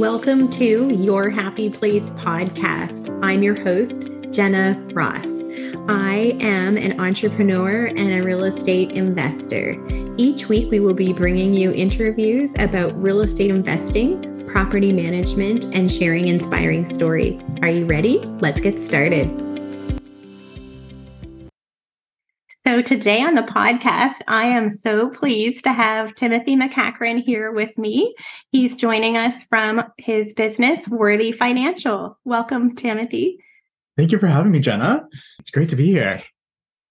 [0.00, 3.20] Welcome to Your Happy Place podcast.
[3.22, 5.26] I'm your host, Jenna Ross.
[5.90, 9.76] I am an entrepreneur and a real estate investor.
[10.16, 15.92] Each week, we will be bringing you interviews about real estate investing, property management, and
[15.92, 17.46] sharing inspiring stories.
[17.60, 18.20] Are you ready?
[18.40, 19.49] Let's get started.
[22.80, 27.76] So, today on the podcast, I am so pleased to have Timothy MacEachern here with
[27.76, 28.14] me.
[28.52, 32.18] He's joining us from his business, Worthy Financial.
[32.24, 33.38] Welcome, Timothy.
[33.98, 35.04] Thank you for having me, Jenna.
[35.38, 36.22] It's great to be here.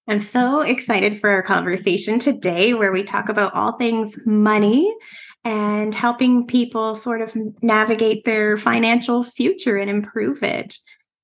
[0.07, 4.95] I'm so excited for our conversation today, where we talk about all things money
[5.43, 10.77] and helping people sort of navigate their financial future and improve it.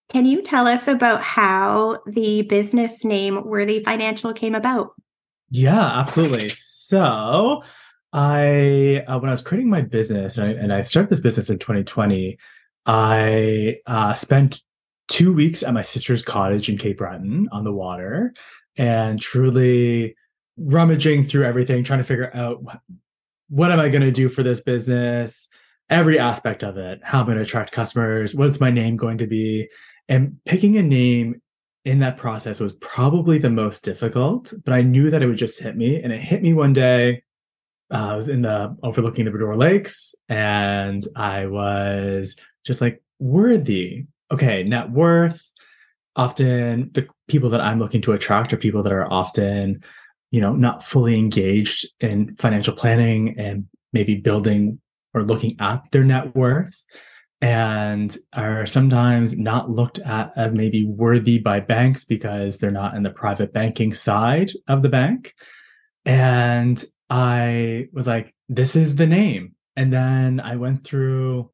[0.10, 4.92] Can you tell us about how the business name Worthy Financial came about?
[5.50, 6.52] Yeah, absolutely.
[6.56, 7.64] So,
[8.14, 11.50] I uh, when I was creating my business and I, and I started this business
[11.50, 12.38] in 2020,
[12.86, 14.62] I uh, spent
[15.08, 18.34] two weeks at my sister's cottage in Cape Breton on the water,
[18.78, 20.16] and truly
[20.58, 22.64] rummaging through everything, trying to figure out
[23.50, 25.48] what am I going to do for this business,
[25.90, 27.00] every aspect of it.
[27.04, 28.34] How I'm going to attract customers.
[28.34, 29.68] What's my name going to be?
[30.08, 31.42] And picking a name
[31.86, 35.60] in that process was probably the most difficult, but I knew that it would just
[35.60, 36.02] hit me.
[36.02, 37.24] And it hit me one day.
[37.92, 43.02] Uh, I was in the overlooking the Bras d'Or Lakes and I was just like,
[43.20, 44.06] worthy.
[44.32, 45.52] Okay, net worth.
[46.16, 49.84] Often the people that I'm looking to attract are people that are often,
[50.32, 54.80] you know, not fully engaged in financial planning and maybe building
[55.14, 56.84] or looking at their net worth
[57.46, 63.04] and are sometimes not looked at as maybe worthy by banks because they're not in
[63.04, 65.36] the private banking side of the bank.
[66.06, 69.54] And I was like, this is the name.
[69.76, 71.52] And then I went through,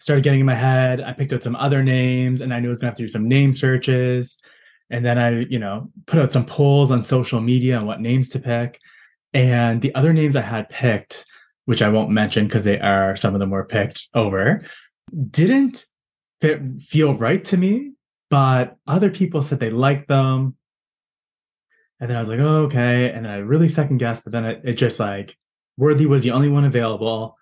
[0.00, 1.00] started getting in my head.
[1.00, 3.04] I picked out some other names and I knew I was going to have to
[3.04, 4.36] do some name searches.
[4.90, 8.28] And then I, you know, put out some polls on social media on what names
[8.30, 8.78] to pick.
[9.32, 11.24] And the other names I had picked,
[11.64, 14.62] which I won't mention because they are, some of them were picked over,
[15.30, 15.86] didn't
[16.40, 17.92] fit, feel right to me,
[18.30, 20.56] but other people said they liked them.
[22.00, 23.12] And then I was like, oh, okay.
[23.12, 25.36] And then I really second guessed, but then it, it just like
[25.76, 27.36] Worthy was the only one available.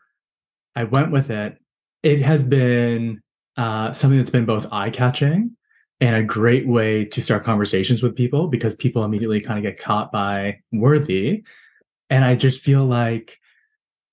[0.77, 1.59] I went with it.
[2.03, 3.23] It has been
[3.57, 5.57] uh, something that's been both eye catching
[6.01, 9.83] and a great way to start conversations with people because people immediately kind of get
[9.83, 11.43] caught by Worthy.
[12.09, 13.39] And I just feel like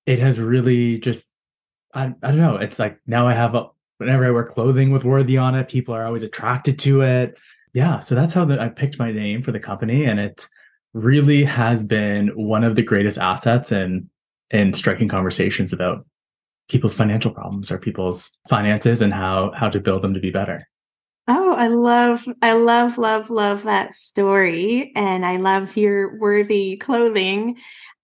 [0.06, 1.30] it has really just
[1.94, 2.56] I, I don't know.
[2.56, 3.68] It's like now I have a
[3.98, 7.36] whenever I wear clothing with worthy on it, people are always attracted to it.
[7.72, 8.00] Yeah.
[8.00, 10.04] So that's how that I picked my name for the company.
[10.04, 10.46] And it
[10.94, 14.08] really has been one of the greatest assets in
[14.50, 16.06] in striking conversations about
[16.68, 20.66] people's financial problems or people's finances and how how to build them to be better.
[21.30, 24.92] Oh, I love, I love, love, love that story.
[24.96, 27.58] And I love your worthy clothing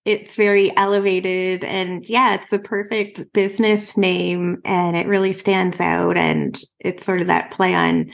[0.04, 6.16] it's very elevated and yeah it's a perfect business name and it really stands out
[6.16, 8.10] and it's sort of that play on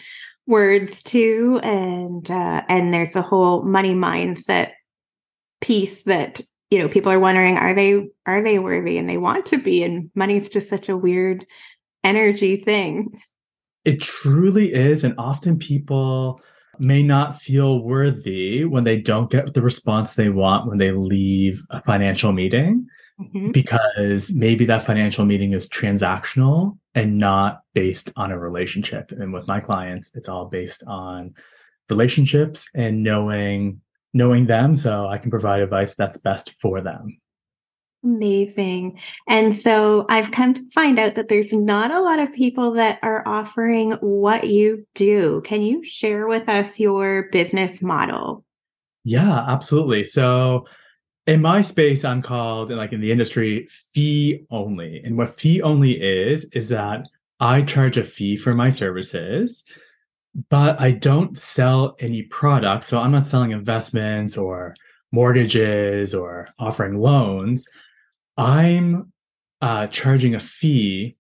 [0.50, 1.60] words too.
[1.62, 4.72] And uh, and there's a whole money mindset
[5.62, 6.40] piece that
[6.70, 8.98] you know people are wondering are they are they worthy?
[8.98, 11.46] And they want to be and money's just such a weird
[12.04, 13.18] energy thing.
[13.84, 16.40] It truly is and often people
[16.80, 21.64] may not feel worthy when they don't get the response they want when they leave
[21.70, 22.86] a financial meeting
[23.20, 23.50] mm-hmm.
[23.52, 29.12] because maybe that financial meeting is transactional and not based on a relationship.
[29.12, 31.34] And with my clients, it's all based on
[31.88, 33.80] relationships and knowing
[34.12, 37.18] knowing them so I can provide advice that's best for them.
[38.02, 38.98] Amazing.
[39.28, 42.98] And so I've come to find out that there's not a lot of people that
[43.02, 45.42] are offering what you do.
[45.44, 48.44] Can you share with us your business model?
[49.04, 50.04] Yeah, absolutely.
[50.04, 50.66] So
[51.26, 55.02] in my space, I'm called, like in the industry, fee only.
[55.04, 57.06] And what fee only is, is that
[57.38, 59.62] I charge a fee for my services,
[60.48, 62.86] but I don't sell any products.
[62.86, 64.74] So I'm not selling investments or
[65.12, 67.66] mortgages or offering loans.
[68.40, 69.12] I'm
[69.60, 71.16] uh, charging a fee.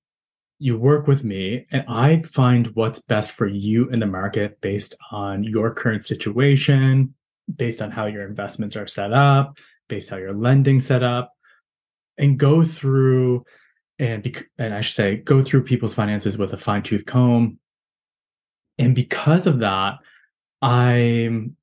[0.58, 4.94] You work with me, and I find what's best for you in the market based
[5.10, 7.14] on your current situation,
[7.54, 9.58] based on how your investments are set up,
[9.88, 11.32] based how your lending set up,
[12.16, 13.44] and go through
[13.98, 17.58] and bec- and I should say go through people's finances with a fine tooth comb.
[18.78, 19.98] And because of that,
[20.62, 21.56] I'm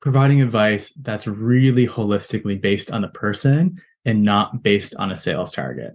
[0.00, 5.52] providing advice that's really holistically based on the person and not based on a sales
[5.52, 5.94] target.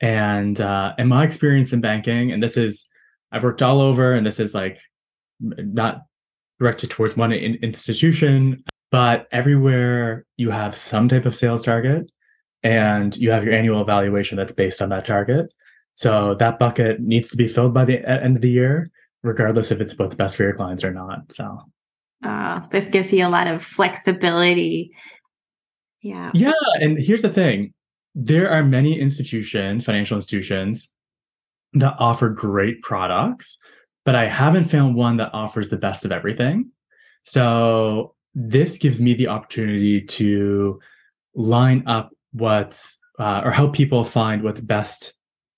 [0.00, 2.86] And uh, in my experience in banking, and this is,
[3.32, 4.78] I've worked all over, and this is like
[5.40, 6.02] not
[6.58, 12.10] directed towards one in- institution, but everywhere you have some type of sales target
[12.62, 15.52] and you have your annual evaluation that's based on that target.
[15.94, 18.90] So that bucket needs to be filled by the end of the year,
[19.22, 21.32] regardless if it's what's best for your clients or not.
[21.32, 21.58] So,
[22.24, 24.90] uh, this gives you a lot of flexibility.
[26.06, 26.30] Yeah.
[26.34, 26.52] Yeah.
[26.80, 27.72] And here's the thing
[28.14, 30.88] there are many institutions, financial institutions,
[31.74, 33.58] that offer great products,
[34.04, 36.70] but I haven't found one that offers the best of everything.
[37.24, 40.78] So, this gives me the opportunity to
[41.34, 45.14] line up what's uh, or help people find what's best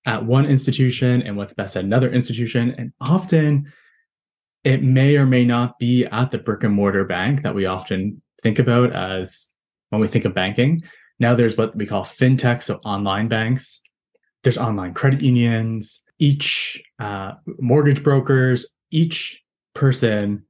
[0.07, 2.75] at one institution and what's best at another institution.
[2.79, 3.71] And often
[4.65, 8.23] it may or may not be at the brick and mortar bank that we often
[8.43, 9.51] think about as
[9.91, 10.83] when we think of banking.
[11.19, 13.81] Now there's what we call fintech, so online banks.
[14.43, 16.03] There's online credit unions.
[16.19, 19.43] Each uh, mortgage brokers, each
[19.75, 20.45] person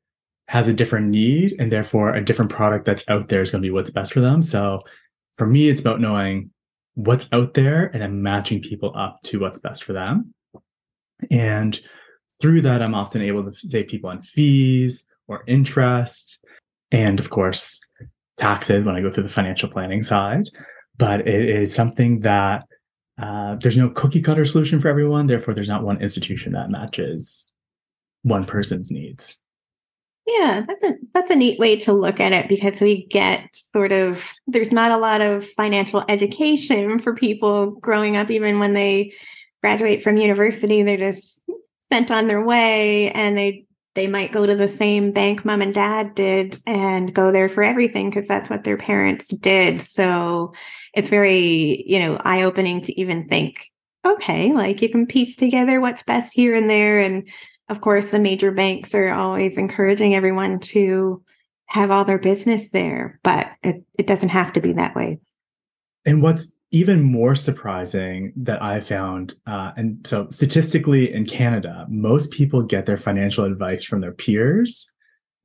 [0.49, 3.67] has a different need, and therefore a different product that's out there is going to
[3.67, 4.43] be what's best for them.
[4.43, 4.81] So
[5.37, 6.51] for me, it's about knowing
[6.95, 10.35] what's out there and then matching people up to what's best for them.
[11.31, 11.79] And
[12.41, 16.43] through that, I'm often able to save people on fees or interest,
[16.91, 17.81] and of course,
[18.39, 20.49] taxes when I go through the financial planning side.
[20.97, 22.65] But it is something that
[23.21, 25.27] uh, there's no cookie cutter solution for everyone.
[25.27, 27.51] Therefore, there's not one institution that matches
[28.23, 29.37] one person's needs.
[30.27, 33.93] Yeah, that's a that's a neat way to look at it because we get sort
[33.93, 39.15] of there's not a lot of financial education for people growing up even when they
[39.63, 41.41] graduate from university they're just
[41.91, 43.65] sent on their way and they
[43.99, 47.65] they might go to the same bank mom and dad did and go there for
[47.65, 49.81] everything because that's what their parents did.
[49.81, 50.53] So
[50.95, 53.67] it's very, you know, eye opening to even think,
[54.07, 57.29] okay, like you can piece together what's best here and there and
[57.69, 61.23] of course, the major banks are always encouraging everyone to
[61.67, 65.19] have all their business there, but it, it doesn't have to be that way.
[66.07, 72.31] And what's even more surprising that I found, uh, and so statistically in Canada, most
[72.31, 74.93] people get their financial advice from their peers,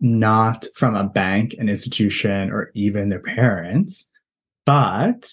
[0.01, 4.09] not from a bank, an institution, or even their parents.
[4.65, 5.31] But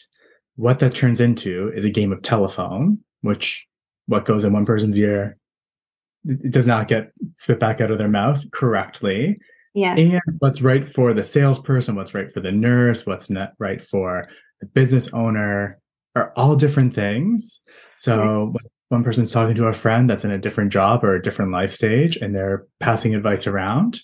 [0.57, 3.67] what that turns into is a game of telephone, which
[4.07, 5.37] what goes in one person's ear
[6.27, 9.39] it does not get spit back out of their mouth correctly.
[9.75, 9.95] Yeah.
[9.97, 14.29] And what's right for the salesperson, what's right for the nurse, what's not right for
[14.67, 15.79] business owner
[16.17, 17.61] are all different things.
[17.97, 18.63] So right.
[18.89, 21.73] one person's talking to a friend that's in a different job or a different life
[21.73, 24.01] stage and they're passing advice around.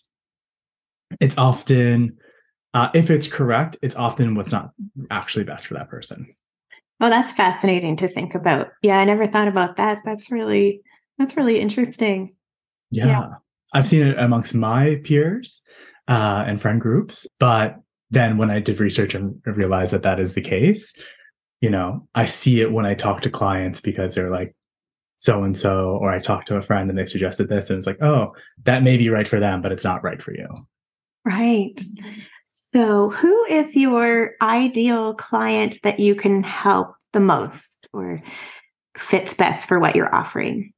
[1.20, 2.18] It's often,
[2.74, 4.70] uh, if it's correct, it's often what's not
[5.10, 6.34] actually best for that person.
[7.00, 8.68] Oh, that's fascinating to think about.
[8.82, 9.98] Yeah, I never thought about that.
[10.04, 10.80] That's really
[11.18, 12.34] that's really interesting.
[12.90, 13.06] Yeah.
[13.06, 13.28] yeah.
[13.72, 15.62] I've seen it amongst my peers
[16.08, 17.26] uh, and friend groups.
[17.38, 17.76] But
[18.10, 20.92] then when I did research and realized that that is the case,
[21.60, 24.54] you know, I see it when I talk to clients because they're like,
[25.18, 27.86] so and so, or I talk to a friend and they suggested this, and it's
[27.86, 30.46] like, oh, that may be right for them, but it's not right for you.
[31.24, 31.80] Right.
[32.74, 38.22] So, who is your ideal client that you can help the most or
[38.98, 40.72] fits best for what you're offering?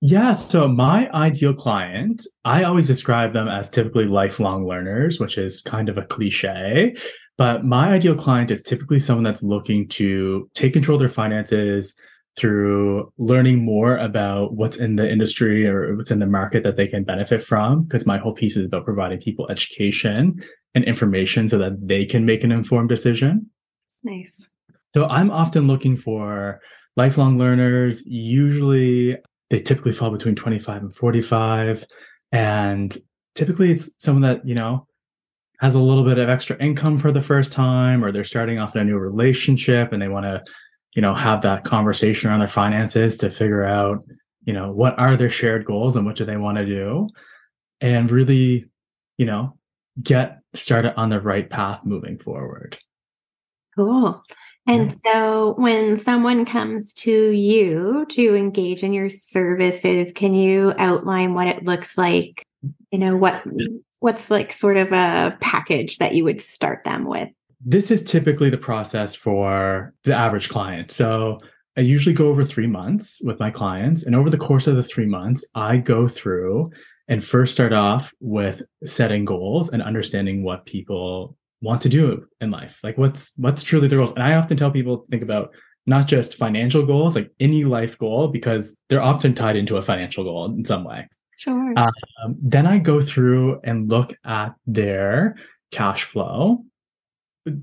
[0.00, 0.32] Yeah.
[0.32, 5.88] So my ideal client, I always describe them as typically lifelong learners, which is kind
[5.88, 6.94] of a cliche.
[7.38, 11.94] But my ideal client is typically someone that's looking to take control of their finances
[12.36, 16.86] through learning more about what's in the industry or what's in the market that they
[16.86, 17.84] can benefit from.
[17.84, 20.42] Because my whole piece is about providing people education
[20.74, 23.50] and information so that they can make an informed decision.
[24.04, 24.46] Nice.
[24.94, 26.60] So I'm often looking for
[26.96, 29.16] lifelong learners, usually
[29.50, 31.84] they typically fall between 25 and 45
[32.32, 32.98] and
[33.34, 34.86] typically it's someone that you know
[35.60, 38.74] has a little bit of extra income for the first time or they're starting off
[38.74, 40.42] in a new relationship and they want to
[40.94, 44.04] you know have that conversation around their finances to figure out
[44.44, 47.08] you know what are their shared goals and what do they want to do.
[47.80, 48.66] And really
[49.18, 49.56] you know
[50.02, 52.78] get started on the right path moving forward.
[53.76, 54.22] Cool
[54.66, 61.34] and so when someone comes to you to engage in your services, can you outline
[61.34, 62.44] what it looks like?
[62.90, 63.44] You know, what
[64.00, 67.28] what's like sort of a package that you would start them with?
[67.64, 70.90] This is typically the process for the average client.
[70.92, 71.40] So
[71.76, 74.04] I usually go over three months with my clients.
[74.04, 76.70] And over the course of the three months, I go through
[77.08, 82.50] and first start off with setting goals and understanding what people want to do in
[82.50, 85.50] life like what's what's truly their goals and i often tell people think about
[85.86, 90.24] not just financial goals, like any life goal, because they're often tied into a financial
[90.24, 91.08] goal in some way.
[91.38, 91.74] Sure.
[91.76, 95.36] Um, then I go through and look at their
[95.70, 96.64] cash flow.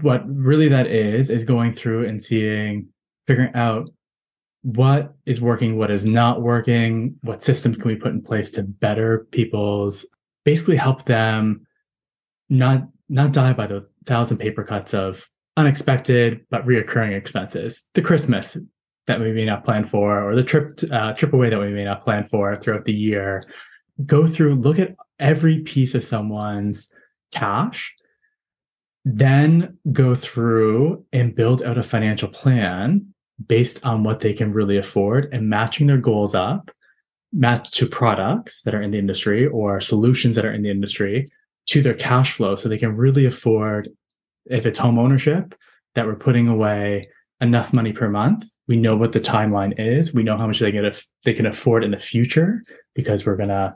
[0.02, 2.88] What really that is, is going through and seeing,
[3.28, 3.90] figuring out
[4.62, 8.64] what is working, what is not working, what systems can we put in place to
[8.64, 10.06] better people's,
[10.46, 11.68] basically help them
[12.50, 17.86] not not die by the thousand paper cuts of unexpected but reoccurring expenses.
[17.94, 18.58] The Christmas
[19.06, 21.84] that we may not plan for, or the trip uh, trip away that we may
[21.84, 23.46] not plan for throughout the year.
[24.06, 26.90] Go through, look at every piece of someone's
[27.32, 27.94] cash,
[29.06, 33.14] then go through and build out a financial plan
[33.46, 36.72] based on what they can really afford and matching their goals up,
[37.32, 41.30] match to products that are in the industry or solutions that are in the industry
[41.68, 43.90] to their cash flow so they can really afford
[44.46, 45.56] if it's home ownership
[45.96, 47.10] that we're putting away
[47.42, 48.46] enough money per month.
[48.68, 50.14] We know what the timeline is.
[50.14, 52.64] We know how much they get if they can afford in the future
[52.96, 53.76] because we're going to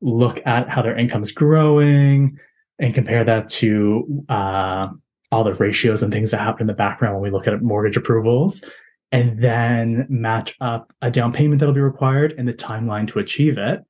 [0.00, 2.38] look at how their income is growing
[2.78, 4.88] and compare that to uh,
[5.30, 7.96] all the ratios and things that happen in the background when we look at mortgage
[7.96, 8.64] approvals
[9.12, 13.58] and then match up a down payment that'll be required and the timeline to achieve
[13.58, 13.80] it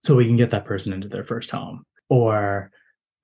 [0.00, 2.70] so we can get that person into their first home or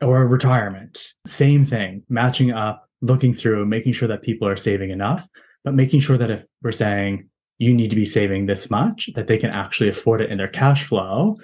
[0.01, 1.13] or retirement.
[1.27, 5.29] Same thing matching up looking through making sure that people are saving enough
[5.63, 7.29] but making sure that if we're saying
[7.59, 10.49] you need to be saving this much that they can actually afford it in their
[10.49, 11.37] cash flow.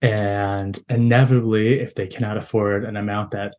[0.00, 3.56] And inevitably if they cannot afford an amount that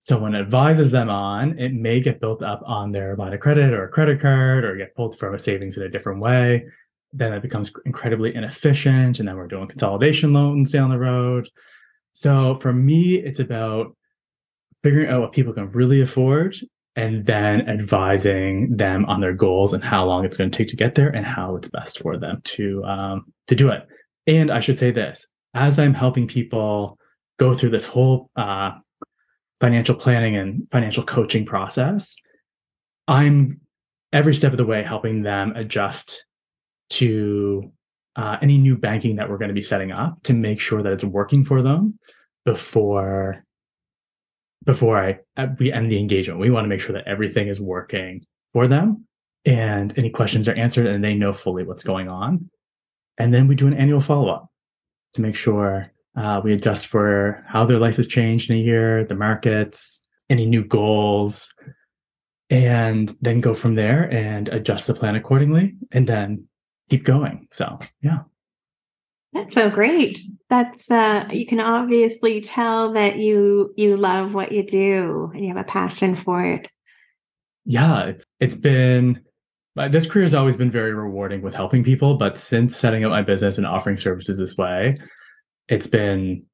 [0.00, 3.84] someone advises them on it may get built up on their line of credit or
[3.84, 6.64] a credit card or get pulled from a savings in a different way.
[7.12, 11.48] Then it becomes incredibly inefficient and then we're doing consolidation loans down the road
[12.12, 13.96] so for me, it's about
[14.82, 16.56] figuring out what people can really afford
[16.96, 20.76] and then advising them on their goals and how long it's going to take to
[20.76, 23.86] get there and how it's best for them to um, to do it.
[24.26, 26.98] And I should say this: as I'm helping people
[27.38, 28.72] go through this whole uh,
[29.60, 32.16] financial planning and financial coaching process,
[33.08, 33.60] I'm
[34.12, 36.26] every step of the way helping them adjust
[36.90, 37.72] to
[38.16, 40.92] uh, any new banking that we're going to be setting up to make sure that
[40.92, 41.98] it's working for them
[42.44, 43.44] before
[44.64, 46.40] before I uh, we end the engagement.
[46.40, 49.06] We want to make sure that everything is working for them
[49.44, 52.50] and any questions are answered and they know fully what's going on.
[53.18, 54.50] And then we do an annual follow up
[55.14, 59.04] to make sure uh, we adjust for how their life has changed in a year,
[59.04, 61.54] the markets, any new goals,
[62.50, 65.74] and then go from there and adjust the plan accordingly.
[65.92, 66.48] And then
[66.90, 67.48] keep going.
[67.50, 68.20] So yeah.
[69.32, 70.18] That's so great.
[70.48, 75.48] That's uh you can obviously tell that you you love what you do and you
[75.48, 76.68] have a passion for it.
[77.64, 79.22] Yeah, it's it's been
[79.76, 83.22] this career has always been very rewarding with helping people, but since setting up my
[83.22, 84.98] business and offering services this way,
[85.68, 86.44] it's been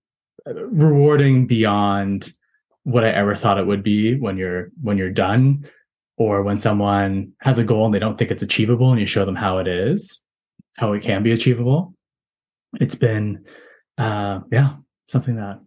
[0.46, 2.32] uh, rewarding beyond
[2.84, 5.68] what I ever thought it would be when you're when you're done
[6.18, 9.24] or when someone has a goal and they don't think it's achievable and you show
[9.24, 10.20] them how it is
[10.76, 11.95] how it can be achievable.
[12.80, 13.45] It's been,
[13.99, 15.61] uh, yeah, something that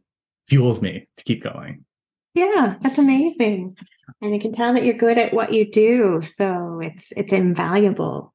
[0.48, 1.86] fuels me to keep going.
[2.36, 3.76] Yeah, that's amazing.
[4.22, 6.22] And you can tell that you're good at what you do.
[6.36, 8.34] So it's it's invaluable.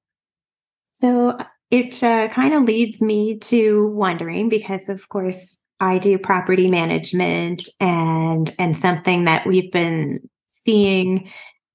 [0.94, 1.38] So
[1.70, 7.68] it uh, kind of leads me to wondering because of course I do property management
[7.80, 11.28] and and something that we've been seeing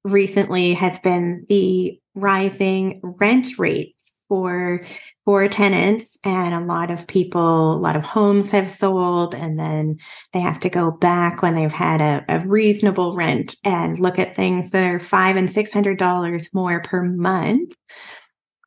[0.04, 3.99] recently has been the rising rent rates
[4.30, 4.86] for
[5.26, 9.98] for tenants and a lot of people a lot of homes have sold and then
[10.34, 14.36] they have to go back when they've had a, a reasonable rent and look at
[14.36, 17.74] things that are five and six hundred dollars more per month.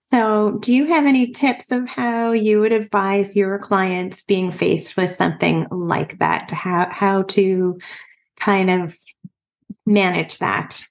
[0.01, 4.95] So do you have any tips of how you would advise your clients being faced
[4.97, 6.51] with something like that?
[6.51, 7.79] How how to
[8.37, 8.95] kind of
[9.87, 10.85] manage that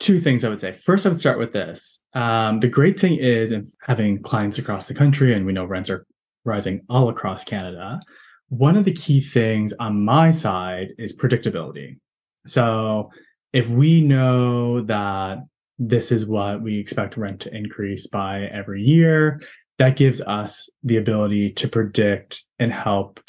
[0.00, 0.72] two things I would say.
[0.72, 2.02] First, I would start with this.
[2.14, 5.90] Um, the great thing is in having clients across the country, and we know rents
[5.90, 6.06] are
[6.44, 8.00] rising all across Canada.
[8.48, 11.98] One of the key things on my side is predictability.
[12.46, 13.10] So
[13.52, 15.38] if we know that
[15.78, 19.40] this is what we expect rent to increase by every year,
[19.78, 23.20] that gives us the ability to predict and help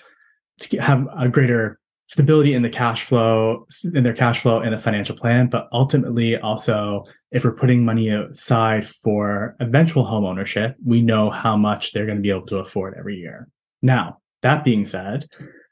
[0.59, 1.79] to have a greater
[2.11, 3.65] stability in the cash flow,
[3.95, 8.09] in their cash flow and the financial plan, but ultimately also if we're putting money
[8.09, 12.57] aside for eventual home ownership, we know how much they're going to be able to
[12.57, 13.47] afford every year.
[13.81, 15.29] Now, that being said,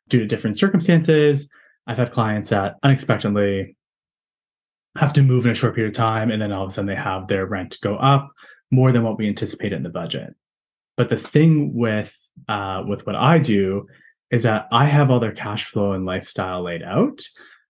[0.07, 1.49] due to different circumstances,
[1.85, 3.75] I've had clients that unexpectedly
[4.97, 6.87] have to move in a short period of time and then all of a sudden
[6.87, 8.31] they have their rent go up
[8.71, 10.33] more than what we anticipated in the budget.
[10.95, 12.15] But the thing with
[12.47, 13.87] uh, with what I do
[14.31, 17.21] is that I have all their cash flow and lifestyle laid out.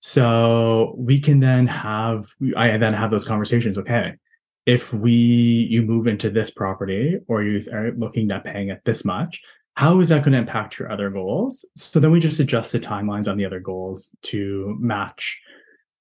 [0.01, 3.77] So we can then have I then have those conversations.
[3.77, 4.13] Okay,
[4.65, 9.03] if we you move into this property or you are looking at paying at this
[9.03, 9.41] much,
[9.75, 11.65] how is that going to impact your other goals?
[11.75, 15.39] So then we just adjust the timelines on the other goals to match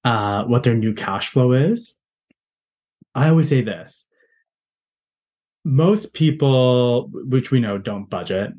[0.05, 1.95] uh, what their new cash flow is.
[3.15, 4.05] I always say this
[5.65, 8.51] most people, which we know don't budget,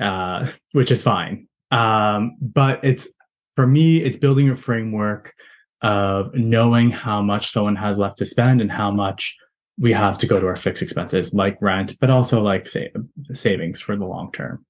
[0.00, 1.47] uh, which is fine.
[1.70, 3.08] Um, but it's
[3.54, 5.34] for me, it's building a framework
[5.82, 9.36] of knowing how much someone has left to spend and how much
[9.78, 12.90] we have to go to our fixed expenses like rent, but also like say,
[13.32, 14.64] savings for the long term.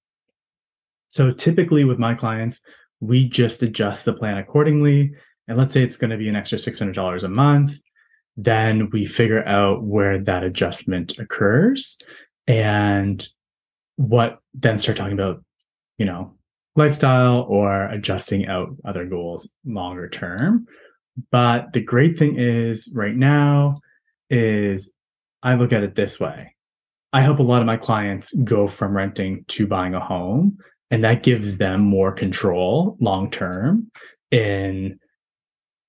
[1.09, 2.61] So typically with my clients,
[3.00, 5.12] we just adjust the plan accordingly.
[5.47, 7.78] And let's say it's going to be an extra $600 a month
[8.38, 11.99] then we figure out where that adjustment occurs
[12.47, 13.26] and
[13.97, 15.43] what then start talking about,
[15.99, 16.38] you know,
[16.78, 20.66] lifestyle or adjusting out other goals longer term.
[21.30, 23.80] But the great thing is right now
[24.30, 24.92] is
[25.42, 26.54] I look at it this way.
[27.12, 30.58] I help a lot of my clients go from renting to buying a home
[30.90, 33.90] and that gives them more control long term
[34.30, 34.99] in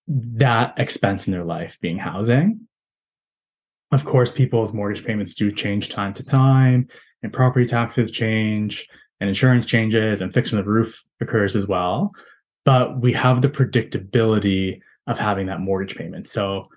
[0.08, 2.67] that expense in their life being housing.
[3.91, 6.88] Of course, people's mortgage payments do change time to time,
[7.24, 8.88] and property taxes change,
[9.19, 12.11] and insurance changes, and fixing the roof occurs as well.
[12.65, 16.27] But we have the predictability of having that mortgage payment.
[16.27, 16.67] So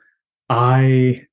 [0.48, 1.26] I,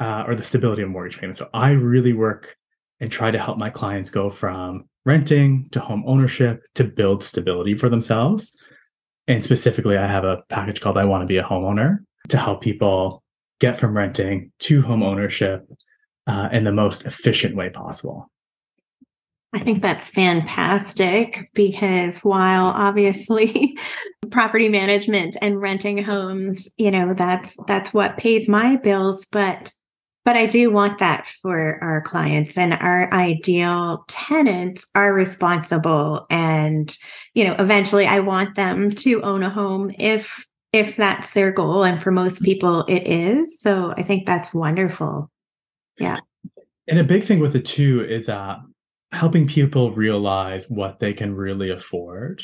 [0.00, 1.36] uh, or the stability of mortgage payment.
[1.36, 2.56] So I really work
[3.00, 7.76] and try to help my clients go from renting to home ownership to build stability
[7.76, 8.56] for themselves
[9.28, 11.98] and specifically, I have a package called I Want to Be a Homeowner
[12.30, 13.22] to help people
[13.60, 15.68] get from renting to home ownership
[16.26, 18.30] uh, in the most efficient way possible.
[19.58, 23.76] I think that's fantastic because while obviously
[24.30, 29.72] property management and renting homes, you know, that's that's what pays my bills, but
[30.24, 36.26] but I do want that for our clients and our ideal tenants are responsible.
[36.30, 36.96] And,
[37.34, 41.82] you know, eventually I want them to own a home if if that's their goal.
[41.82, 43.58] And for most people it is.
[43.58, 45.30] So I think that's wonderful.
[45.98, 46.18] Yeah.
[46.86, 48.58] And a big thing with it too is that
[49.12, 52.42] helping people realize what they can really afford.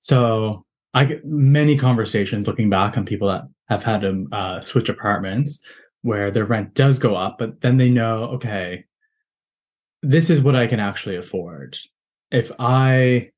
[0.00, 4.88] So I get many conversations looking back on people that have had to uh, switch
[4.88, 5.60] apartments
[6.02, 8.84] where their rent does go up, but then they know, okay,
[10.02, 11.78] this is what I can actually afford.
[12.30, 13.30] If I,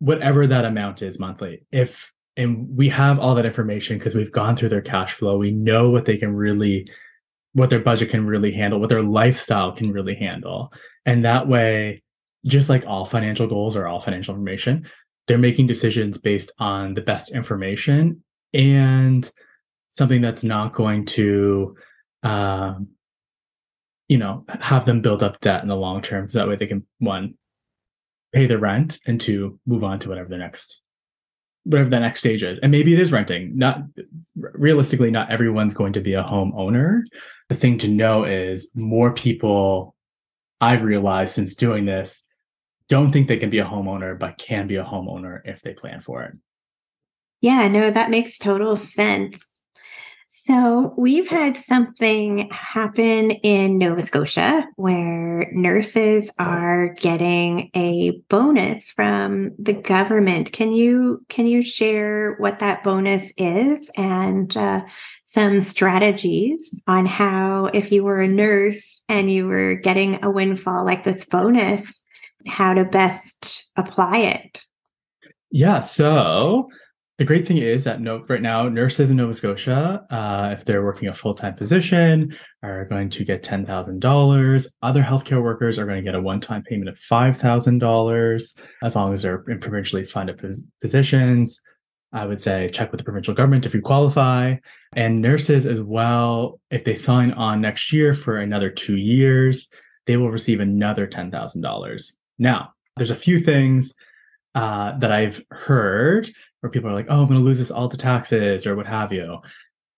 [0.00, 4.54] whatever that amount is monthly, if, and we have all that information because we've gone
[4.54, 6.90] through their cash flow, we know what they can really,
[7.54, 10.72] what their budget can really handle, what their lifestyle can really handle.
[11.06, 12.02] And that way,
[12.44, 14.86] just like all financial goals or all financial information,
[15.26, 19.30] they're making decisions based on the best information and
[19.90, 21.76] something that's not going to
[22.22, 22.88] um,
[24.08, 26.66] you know, have them build up debt in the long term so that way they
[26.66, 27.34] can one
[28.32, 30.82] pay the rent and two move on to whatever the next
[31.64, 32.58] whatever the next stage is.
[32.58, 33.56] And maybe it is renting.
[33.56, 33.82] Not
[34.36, 37.02] realistically, not everyone's going to be a homeowner.
[37.48, 39.94] The thing to know is more people
[40.60, 42.24] I've realized since doing this
[42.88, 46.00] don't think they can be a homeowner, but can be a homeowner if they plan
[46.00, 46.32] for it.
[47.40, 49.62] Yeah, no, that makes total sense.
[50.46, 59.52] So, we've had something happen in Nova Scotia where nurses are getting a bonus from
[59.58, 60.52] the government.
[60.52, 64.82] Can you can you share what that bonus is and uh,
[65.22, 70.84] some strategies on how, if you were a nurse and you were getting a windfall
[70.84, 72.02] like this bonus,
[72.46, 74.62] how to best apply it?
[75.50, 75.80] Yeah.
[75.80, 76.68] So
[77.18, 81.08] the great thing is that right now, nurses in Nova Scotia, uh, if they're working
[81.08, 84.66] a full time position, are going to get ten thousand dollars.
[84.82, 88.54] Other healthcare workers are going to get a one time payment of five thousand dollars,
[88.82, 91.62] as long as they're in provincially funded pos- positions.
[92.12, 94.56] I would say check with the provincial government if you qualify,
[94.94, 96.60] and nurses as well.
[96.70, 99.68] If they sign on next year for another two years,
[100.06, 102.16] they will receive another ten thousand dollars.
[102.40, 103.94] Now, there's a few things
[104.54, 106.32] uh, that I've heard
[106.64, 108.86] where people are like, oh, I'm going to lose this all to taxes or what
[108.86, 109.38] have you.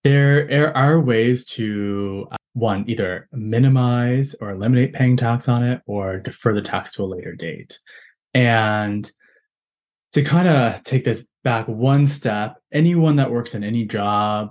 [0.03, 6.19] There are ways to, uh, one, either minimize or eliminate paying tax on it or
[6.19, 7.79] defer the tax to a later date.
[8.35, 9.09] And
[10.13, 14.51] to kind of take this back one step, anyone that works in any job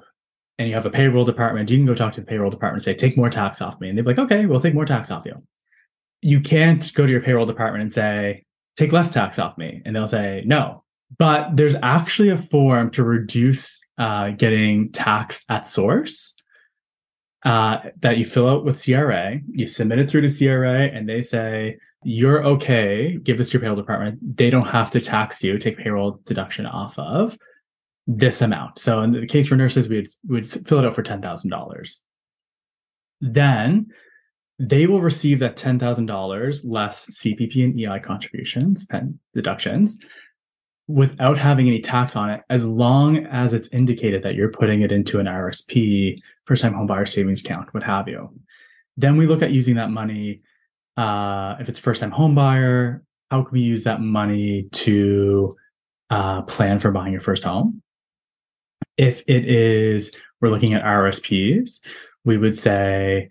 [0.57, 2.97] and you have a payroll department, you can go talk to the payroll department and
[2.97, 3.89] say, take more tax off me.
[3.89, 5.35] And they'd be like, okay, we'll take more tax off you.
[6.21, 8.45] You can't go to your payroll department and say,
[8.77, 9.81] take less tax off me.
[9.83, 10.84] And they'll say, no.
[11.17, 16.35] But there's actually a form to reduce uh, getting taxed at source
[17.43, 19.39] uh, that you fill out with CRA.
[19.51, 23.61] You submit it through to CRA, and they say, you're okay, give this to your
[23.61, 24.37] payroll department.
[24.37, 27.37] They don't have to tax you, take payroll deduction off of
[28.07, 28.77] this amount.
[28.77, 31.95] So in the case for nurses, we'd, we'd fill it out for $10,000.
[33.21, 33.87] Then
[34.59, 39.97] they will receive that $10,000 less CPP and EI contributions, pen deductions,
[40.87, 44.91] without having any tax on it, as long as it's indicated that you're putting it
[44.91, 48.29] into an RSP, first time home buyer savings account, what have you.
[48.97, 50.41] Then we look at using that money.
[50.95, 55.55] Uh, if it's first time home buyer, how can we use that money to
[56.09, 57.81] uh, plan for buying your first home?
[58.97, 61.81] If it is, we're looking at RSPs,
[62.23, 63.29] we would say,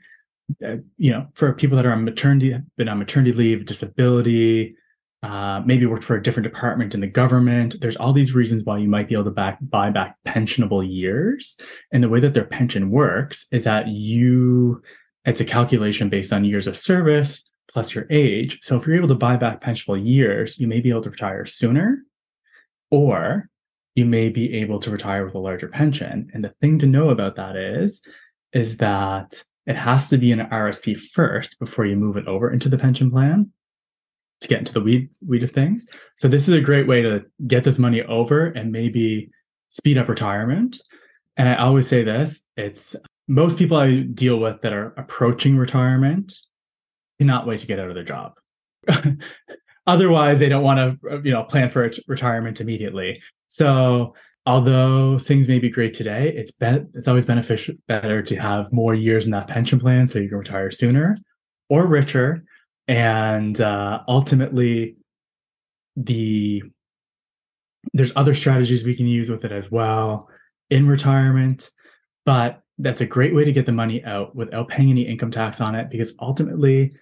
[0.63, 4.77] uh, you know, for people that are on maternity, been on maternity leave, disability,
[5.25, 7.81] uh, maybe worked for a different department in the government.
[7.81, 11.59] There's all these reasons why you might be able to back, buy back pensionable years.
[11.91, 14.83] And the way that their pension works is that you,
[15.25, 18.59] it's a calculation based on years of service plus your age.
[18.61, 21.47] So if you're able to buy back pensionable years, you may be able to retire
[21.47, 22.05] sooner,
[22.91, 23.49] or
[23.95, 26.31] you may be able to retire with a larger pension.
[26.35, 28.03] And the thing to know about that is,
[28.53, 32.69] is that it has to be an RSP first before you move it over into
[32.69, 33.51] the pension plan
[34.45, 35.87] to get into the weed weed of things.
[36.17, 39.31] So this is a great way to get this money over and maybe
[39.71, 40.81] speed up retirement.
[41.37, 42.95] And I always say this, it's
[43.27, 46.33] most people I deal with that are approaching retirement
[47.19, 48.35] cannot wait to get out of their job.
[49.87, 53.21] Otherwise, they don't want to, you know, plan for retirement immediately.
[53.49, 54.15] So,
[54.47, 58.95] although things may be great today, it's be- it's always beneficial better to have more
[58.95, 61.17] years in that pension plan so you can retire sooner
[61.69, 62.45] or richer
[62.89, 64.97] and uh, ultimately
[65.97, 66.63] the
[67.93, 70.29] there's other strategies we can use with it as well
[70.71, 71.71] in retirement
[72.25, 75.61] but that's a great way to get the money out without paying any income tax
[75.61, 76.93] on it because ultimately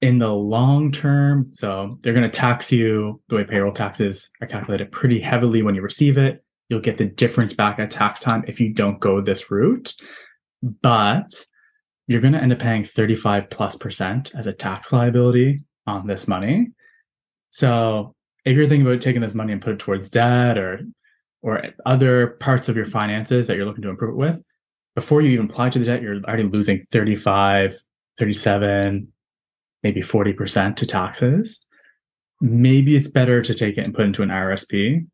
[0.00, 4.46] in the long term so they're going to tax you the way payroll taxes are
[4.46, 6.44] calculated pretty heavily when you receive it.
[6.68, 9.94] You'll get the difference back at tax time if you don't go this route.
[10.82, 11.46] But
[12.08, 16.26] you're going to end up paying 35 plus percent as a tax liability on this
[16.26, 16.68] money.
[17.50, 20.80] So if you're thinking about taking this money and put it towards debt or
[21.40, 24.42] or other parts of your finances that you're looking to improve it with,
[24.96, 27.76] before you even apply to the debt, you're already losing 35,
[28.18, 29.06] 37,
[29.84, 31.60] maybe 40% to taxes.
[32.40, 35.06] Maybe it's better to take it and put it into an RSP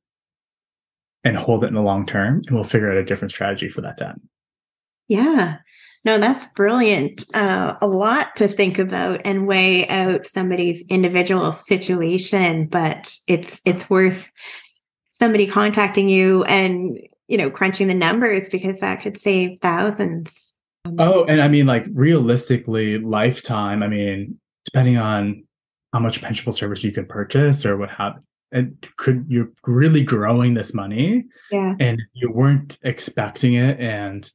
[1.25, 3.83] and hold it in the long term, and we'll figure out a different strategy for
[3.83, 4.15] that debt.
[5.09, 5.59] Yeah.
[6.05, 7.25] No, that's brilliant.
[7.35, 13.89] Uh, a lot to think about and weigh out somebody's individual situation, but it's it's
[13.89, 14.31] worth
[15.11, 20.55] somebody contacting you and you know crunching the numbers because that could save thousands.
[20.99, 23.83] Oh, and I mean, like realistically, lifetime.
[23.83, 25.45] I mean, depending on
[25.95, 28.17] how much pensionable service you can purchase or what have
[28.53, 34.31] and could you're really growing this money yeah and you weren't expecting it and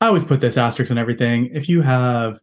[0.00, 1.50] I always put this asterisk on everything.
[1.52, 2.40] If you have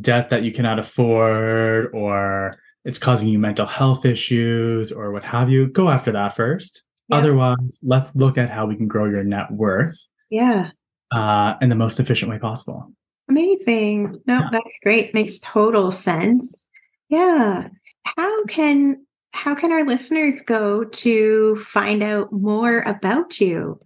[0.00, 5.50] debt that you cannot afford or it's causing you mental health issues or what have
[5.50, 6.82] you, go after that first.
[7.08, 7.16] Yeah.
[7.16, 9.96] Otherwise, let's look at how we can grow your net worth.
[10.30, 10.70] Yeah.
[11.10, 12.92] Uh, in the most efficient way possible.
[13.28, 14.20] Amazing.
[14.26, 14.48] No, yeah.
[14.50, 15.12] that's great.
[15.12, 16.64] Makes total sense.
[17.08, 17.68] Yeah.
[18.04, 23.80] How can how can our listeners go to find out more about you?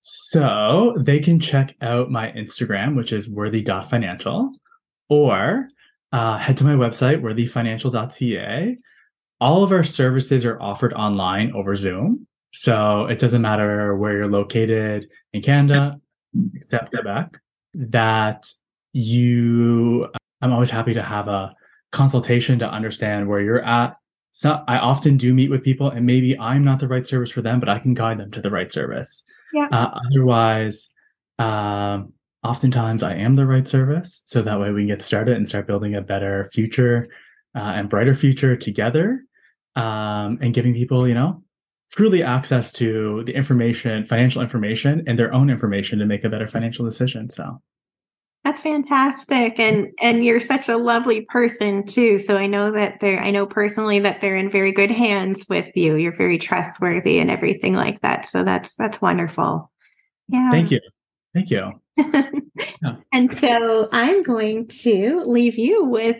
[0.00, 4.52] So they can check out my Instagram, which is worthy.financial,
[5.08, 5.68] or
[6.12, 8.78] uh, head to my website, worthyfinancial.ca.
[9.40, 12.26] All of our services are offered online over Zoom.
[12.52, 16.00] So it doesn't matter where you're located in Canada,
[16.54, 17.38] except Quebec,
[17.74, 18.52] that
[18.92, 20.08] you,
[20.40, 21.54] I'm always happy to have a
[21.92, 23.96] consultation to understand where you're at.
[24.32, 27.42] So I often do meet with people, and maybe I'm not the right service for
[27.42, 29.24] them, but I can guide them to the right service.
[29.52, 29.68] Yeah.
[29.70, 30.90] Uh, otherwise,
[31.38, 34.22] um, oftentimes I am the right service.
[34.26, 37.08] So that way we can get started and start building a better future
[37.54, 39.22] uh, and brighter future together
[39.76, 41.42] um, and giving people, you know,
[41.92, 46.46] truly access to the information, financial information, and their own information to make a better
[46.46, 47.28] financial decision.
[47.28, 47.60] So
[48.50, 49.60] that's fantastic.
[49.60, 52.18] And and you're such a lovely person too.
[52.18, 55.68] So I know that they're I know personally that they're in very good hands with
[55.76, 55.94] you.
[55.94, 58.26] You're very trustworthy and everything like that.
[58.26, 59.70] So that's that's wonderful.
[60.26, 60.50] Yeah.
[60.50, 60.80] Thank you.
[61.32, 61.80] Thank you.
[61.96, 62.96] yeah.
[63.12, 66.16] And so I'm going to leave you with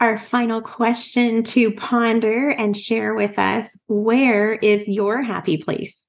[0.00, 3.78] our final question to ponder and share with us.
[3.86, 6.06] Where is your happy place?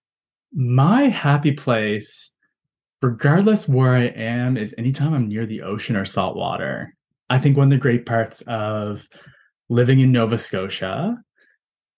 [0.53, 2.30] My happy place,
[3.01, 6.95] regardless where I am, is anytime I'm near the ocean or salt water.
[7.29, 9.07] I think one of the great parts of
[9.69, 11.17] living in Nova Scotia,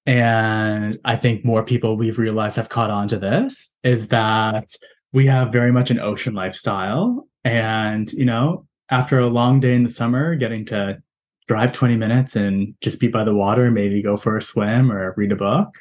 [0.05, 4.75] and I think more people we've realized have caught on to this, is that
[5.11, 7.27] we have very much an ocean lifestyle.
[7.43, 11.01] And, you know, after a long day in the summer, getting to
[11.47, 15.13] drive 20 minutes and just be by the water, maybe go for a swim or
[15.17, 15.75] read a book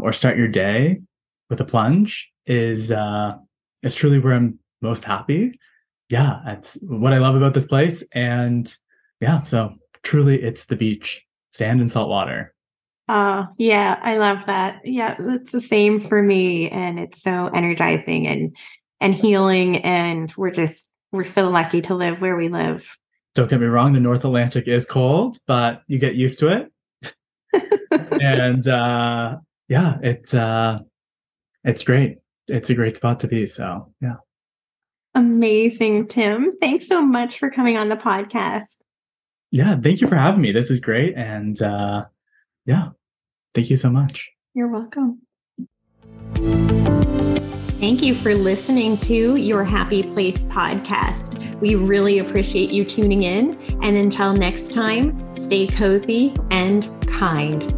[0.00, 1.00] or start your day
[1.50, 3.34] with a plunge is uh
[3.82, 5.58] is truly where I'm most happy.
[6.08, 8.02] Yeah, that's what I love about this place.
[8.12, 8.74] And
[9.20, 12.54] yeah, so truly it's the beach, sand and salt water.
[13.08, 14.80] Oh, yeah, I love that.
[14.84, 18.56] Yeah, it's the same for me and it's so energizing and
[19.00, 22.96] and healing and we're just we're so lucky to live where we live.
[23.34, 27.12] Don't get me wrong, the North Atlantic is cold, but you get used to it.
[28.20, 29.38] and uh
[29.68, 30.80] yeah, it's uh
[31.64, 32.18] it's great.
[32.48, 34.16] It's a great spot to be, so yeah.
[35.14, 36.52] Amazing, Tim.
[36.60, 38.76] Thanks so much for coming on the podcast.
[39.50, 40.52] Yeah, thank you for having me.
[40.52, 42.04] This is great and uh
[42.66, 42.90] yeah,
[43.54, 44.30] Thank you so much.
[44.54, 45.20] You're welcome.
[47.80, 51.58] Thank you for listening to Your Happy Place podcast.
[51.60, 53.60] We really appreciate you tuning in.
[53.82, 57.77] And until next time, stay cozy and kind.